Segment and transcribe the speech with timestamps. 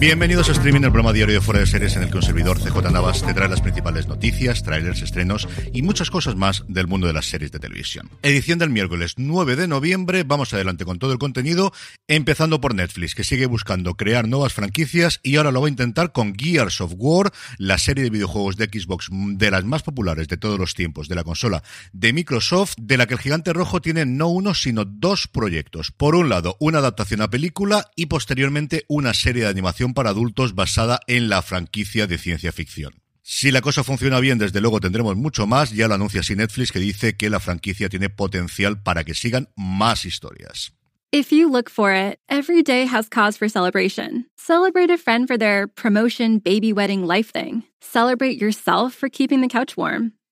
[0.00, 2.58] Bienvenidos a Streaming, el programa diario de Fuera de Series en el que un servidor
[2.58, 7.06] CJ Navas te trae las principales noticias, trailers, estrenos y muchas cosas más del mundo
[7.06, 8.10] de las series de televisión.
[8.22, 11.72] Edición del miércoles 9 de noviembre, vamos adelante con todo el contenido,
[12.08, 16.12] empezando por Netflix, que sigue buscando crear nuevas franquicias y ahora lo va a intentar
[16.12, 20.36] con Gears of War, la serie de videojuegos de Xbox de las más populares de
[20.36, 24.04] todos los tiempos de la consola de Microsoft, de la que el gigante rojo tiene
[24.04, 25.92] no uno, sino dos proyectos.
[25.92, 30.54] Por un lado, una adaptación a película y posteriormente una serie de animación para adultos
[30.54, 33.02] basada en la franquicia de ciencia ficción.
[33.22, 35.72] Si la cosa funciona bien, desde luego tendremos mucho más.
[35.72, 39.50] Ya lo anuncia así Netflix que dice que la franquicia tiene potencial para que sigan
[39.54, 40.72] más historias.
[41.10, 44.26] If you look for it, every day has cause for celebration.
[44.36, 47.64] Celebrate a friend for their promotion, baby wedding, life thing.
[47.80, 50.12] Celebrate yourself for keeping the couch warm.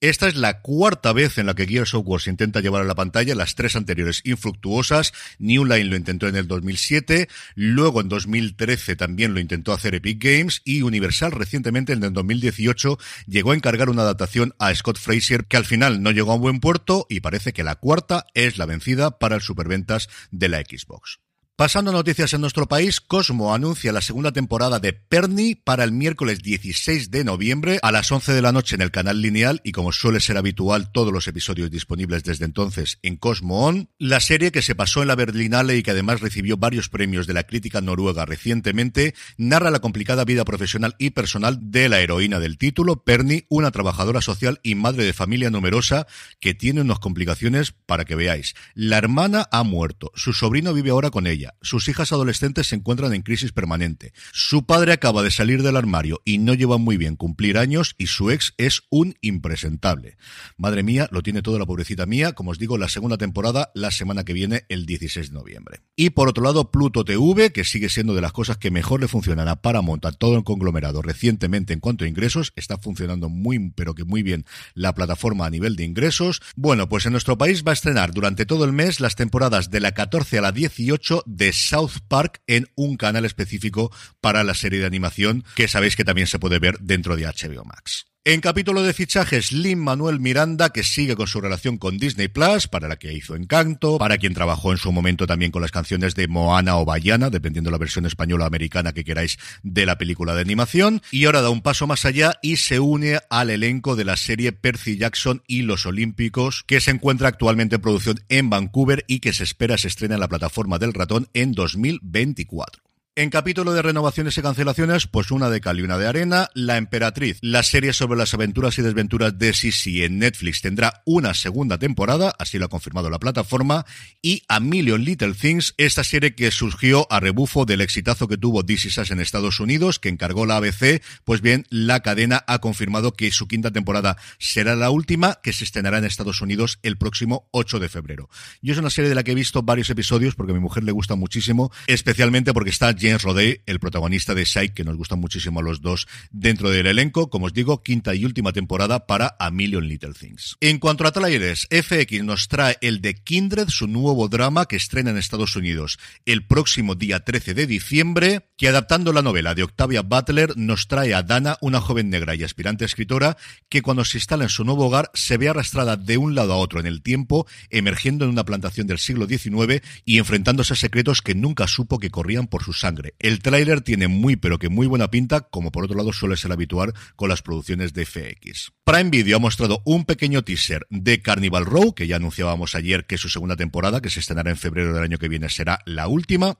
[0.00, 2.94] Esta es la cuarta vez en la que Gears of War intenta llevar a la
[2.94, 5.12] pantalla, las tres anteriores infructuosas.
[5.40, 10.22] New Line lo intentó en el 2007, luego en 2013 también lo intentó hacer Epic
[10.22, 12.96] Games y Universal recientemente en el 2018
[13.26, 16.42] llegó a encargar una adaptación a Scott Fraser que al final no llegó a un
[16.42, 20.60] buen puerto y parece que la cuarta es la vencida para el superventas de la
[20.60, 21.18] Xbox.
[21.58, 25.90] Pasando a noticias en nuestro país, Cosmo anuncia la segunda temporada de Perny para el
[25.90, 29.72] miércoles 16 de noviembre a las 11 de la noche en el canal lineal y
[29.72, 33.90] como suele ser habitual todos los episodios disponibles desde entonces en Cosmo On.
[33.98, 37.34] La serie que se pasó en la Berlinale y que además recibió varios premios de
[37.34, 42.56] la crítica noruega recientemente narra la complicada vida profesional y personal de la heroína del
[42.56, 46.06] título, Perny, una trabajadora social y madre de familia numerosa
[46.38, 48.54] que tiene unas complicaciones para que veáis.
[48.74, 53.14] La hermana ha muerto, su sobrino vive ahora con ella sus hijas adolescentes se encuentran
[53.14, 54.12] en crisis permanente.
[54.32, 58.06] Su padre acaba de salir del armario y no lleva muy bien cumplir años y
[58.06, 60.16] su ex es un impresentable.
[60.56, 63.90] Madre mía, lo tiene toda la pobrecita mía, como os digo, la segunda temporada la
[63.90, 65.80] semana que viene, el 16 de noviembre.
[65.96, 69.08] Y por otro lado, Pluto TV, que sigue siendo de las cosas que mejor le
[69.08, 73.70] funcionan a Paramount, a todo el conglomerado recientemente en cuanto a ingresos, está funcionando muy,
[73.70, 74.44] pero que muy bien
[74.74, 76.40] la plataforma a nivel de ingresos.
[76.56, 79.80] Bueno, pues en nuestro país va a estrenar durante todo el mes las temporadas de
[79.80, 83.90] la 14 a la 18 de South Park en un canal específico
[84.20, 87.64] para la serie de animación que sabéis que también se puede ver dentro de HBO
[87.64, 88.06] Max.
[88.28, 92.68] En capítulo de fichajes, Lin Manuel Miranda, que sigue con su relación con Disney Plus,
[92.68, 96.14] para la que hizo Encanto, para quien trabajó en su momento también con las canciones
[96.14, 100.34] de Moana o Bayana, dependiendo la versión española o americana que queráis de la película
[100.34, 104.04] de animación, y ahora da un paso más allá y se une al elenco de
[104.04, 109.06] la serie Percy Jackson y los Olímpicos, que se encuentra actualmente en producción en Vancouver
[109.08, 112.87] y que se espera se estrene en la plataforma del ratón en 2024.
[113.18, 116.76] En capítulo de renovaciones y cancelaciones, pues una de cal y una de arena, La
[116.76, 121.78] Emperatriz, la serie sobre las aventuras y desventuras de Sisi en Netflix tendrá una segunda
[121.78, 123.84] temporada, así lo ha confirmado la plataforma,
[124.22, 128.64] y A Million Little Things, esta serie que surgió a rebufo del exitazo que tuvo
[128.64, 132.60] This Is Us en Estados Unidos, que encargó la ABC, pues bien, la cadena ha
[132.60, 136.96] confirmado que su quinta temporada será la última, que se estrenará en Estados Unidos el
[136.96, 138.30] próximo 8 de febrero.
[138.62, 140.84] Yo es una serie de la que he visto varios episodios porque a mi mujer
[140.84, 145.18] le gusta muchísimo, especialmente porque está James Rodé, el protagonista de Psych, que nos gustan
[145.18, 147.30] muchísimo a los dos dentro del elenco.
[147.30, 150.56] Como os digo, quinta y última temporada para A Million Little Things.
[150.60, 155.10] En cuanto a trailers, FX nos trae el de Kindred, su nuevo drama que estrena
[155.10, 160.02] en Estados Unidos el próximo día 13 de diciembre, que adaptando la novela de Octavia
[160.02, 163.38] Butler nos trae a Dana, una joven negra y aspirante escritora,
[163.70, 166.56] que cuando se instala en su nuevo hogar se ve arrastrada de un lado a
[166.56, 171.22] otro en el tiempo, emergiendo en una plantación del siglo XIX y enfrentándose a secretos
[171.22, 172.74] que nunca supo que corrían por su
[173.18, 176.52] el tráiler tiene muy pero que muy buena pinta, como por otro lado suele ser
[176.52, 178.72] habitual con las producciones de FX.
[178.84, 183.18] Prime Video ha mostrado un pequeño teaser de Carnival Row, que ya anunciábamos ayer que
[183.18, 186.58] su segunda temporada, que se estrenará en febrero del año que viene, será la última.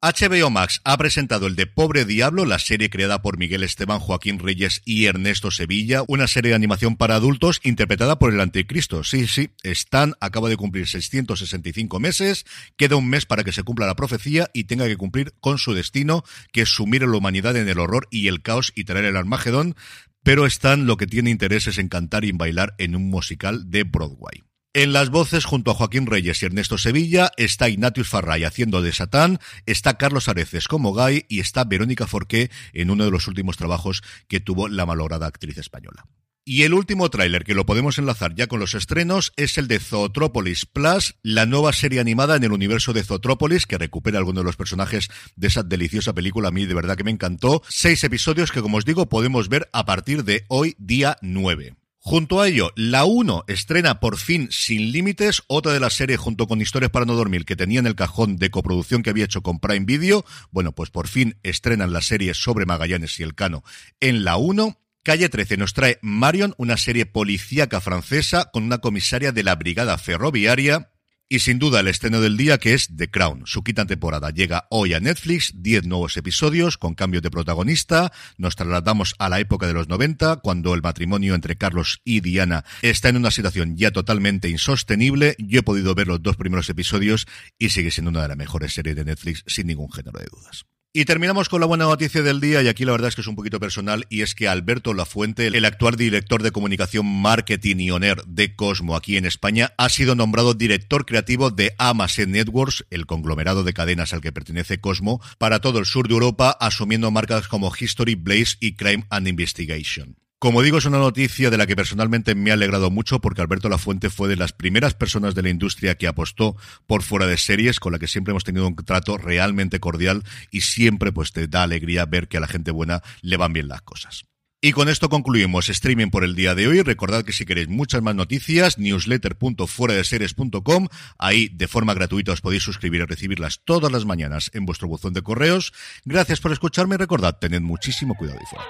[0.00, 4.38] HBO Max ha presentado el de Pobre Diablo, la serie creada por Miguel Esteban, Joaquín
[4.38, 9.02] Reyes y Ernesto Sevilla, una serie de animación para adultos interpretada por el Anticristo.
[9.02, 12.46] Sí, sí, Stan acaba de cumplir 665 meses,
[12.76, 15.74] queda un mes para que se cumpla la profecía y tenga que cumplir con su
[15.74, 16.22] destino,
[16.52, 19.16] que es sumir a la humanidad en el horror y el caos y traer el
[19.16, 19.74] Armagedón,
[20.22, 23.68] pero Stan lo que tiene interés es en cantar y en bailar en un musical
[23.68, 24.47] de Broadway.
[24.74, 28.92] En las voces, junto a Joaquín Reyes y Ernesto Sevilla, está Ignatius Farray haciendo de
[28.92, 33.56] Satán, está Carlos Areces como Guy y está Verónica Forqué en uno de los últimos
[33.56, 36.06] trabajos que tuvo la malograda actriz española.
[36.44, 39.80] Y el último tráiler que lo podemos enlazar ya con los estrenos es el de
[39.80, 44.46] Zootropolis Plus, la nueva serie animada en el universo de Zootropolis que recupera algunos de
[44.48, 46.48] los personajes de esa deliciosa película.
[46.48, 47.62] A mí de verdad que me encantó.
[47.68, 51.77] Seis episodios que, como os digo, podemos ver a partir de hoy, día 9.
[52.08, 56.46] Junto a ello, la 1 estrena por fin Sin Límites, otra de las series junto
[56.46, 59.42] con Historias para no dormir que tenía en el cajón de coproducción que había hecho
[59.42, 60.24] con Prime Video.
[60.50, 63.62] Bueno, pues por fin estrenan la serie sobre Magallanes y el Cano
[64.00, 64.80] en la 1.
[65.02, 69.98] Calle 13 nos trae Marion, una serie policíaca francesa con una comisaria de la Brigada
[69.98, 70.90] Ferroviaria.
[71.30, 73.42] Y sin duda el estreno del día que es The Crown.
[73.44, 78.12] Su quinta temporada llega hoy a Netflix, 10 nuevos episodios con cambios de protagonista.
[78.38, 82.64] Nos trasladamos a la época de los 90, cuando el matrimonio entre Carlos y Diana
[82.80, 85.36] está en una situación ya totalmente insostenible.
[85.38, 87.26] Yo he podido ver los dos primeros episodios
[87.58, 90.64] y sigue siendo una de las mejores series de Netflix sin ningún género de dudas.
[90.98, 93.28] Y terminamos con la buena noticia del día, y aquí la verdad es que es
[93.28, 97.90] un poquito personal, y es que Alberto Lafuente, el actual director de comunicación, marketing y
[97.92, 103.06] owner de Cosmo aquí en España, ha sido nombrado director creativo de Amazon Networks, el
[103.06, 107.46] conglomerado de cadenas al que pertenece Cosmo, para todo el sur de Europa, asumiendo marcas
[107.46, 110.16] como History, Blaze y Crime and Investigation.
[110.40, 113.68] Como digo, es una noticia de la que personalmente me ha alegrado mucho porque Alberto
[113.68, 116.54] Lafuente fue de las primeras personas de la industria que apostó
[116.86, 120.60] por fuera de series, con la que siempre hemos tenido un trato realmente cordial y
[120.60, 123.82] siempre pues te da alegría ver que a la gente buena le van bien las
[123.82, 124.26] cosas.
[124.60, 126.82] Y con esto concluimos streaming por el día de hoy.
[126.82, 130.86] Recordad que si queréis muchas más noticias, newsletter.fueradeseries.com.
[131.18, 135.14] Ahí de forma gratuita os podéis suscribir y recibirlas todas las mañanas en vuestro buzón
[135.14, 135.72] de correos.
[136.04, 138.64] Gracias por escucharme y recordad, tened muchísimo cuidado y fuera.